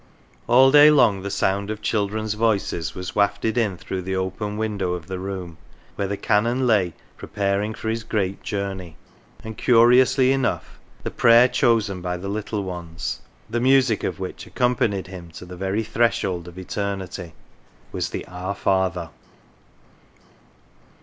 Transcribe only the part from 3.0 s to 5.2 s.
wafted in through the open window of the